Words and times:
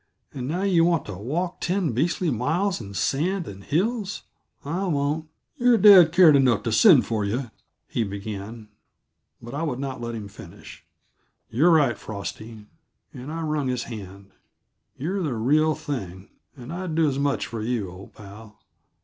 "And 0.33 0.47
now 0.47 0.63
you 0.63 0.83
want 0.83 1.05
to 1.05 1.13
walk 1.13 1.59
ten 1.61 1.91
beastly 1.91 2.31
miles 2.31 2.81
of 2.81 2.97
sand 2.97 3.47
and 3.47 3.63
hills. 3.63 4.23
I 4.65 4.87
won't" 4.87 5.27
"Your 5.59 5.77
dad 5.77 6.11
cared 6.11 6.35
enough 6.35 6.63
to 6.63 6.71
send 6.71 7.05
for 7.05 7.23
you" 7.23 7.51
he 7.87 8.03
began, 8.03 8.69
but 9.43 9.53
I 9.53 9.61
would 9.61 9.77
not 9.77 10.01
let 10.01 10.15
him 10.15 10.27
finish. 10.27 10.83
"You're 11.51 11.69
right, 11.69 11.99
Frosty," 11.99 12.65
and 13.13 13.31
I 13.31 13.43
wrung 13.43 13.67
his 13.67 13.83
hand. 13.83 14.31
"You're 14.97 15.21
the 15.21 15.35
real 15.35 15.75
thing, 15.75 16.29
and 16.57 16.73
I'd 16.73 16.95
do 16.95 17.07
as 17.07 17.19
much 17.19 17.45
for 17.45 17.61
you, 17.61 17.91
old 17.91 18.15
pal. 18.15 18.57